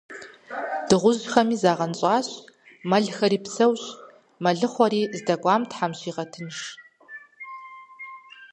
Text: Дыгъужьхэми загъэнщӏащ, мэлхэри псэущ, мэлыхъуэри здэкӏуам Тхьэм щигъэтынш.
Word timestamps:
Дыгъужьхэми 0.87 1.55
загъэнщӏащ, 1.61 2.27
мэлхэри 2.89 3.39
псэущ, 3.43 3.81
мэлыхъуэри 4.43 5.01
здэкӏуам 5.17 5.61
Тхьэм 5.69 5.91
щигъэтынш. 5.99 6.57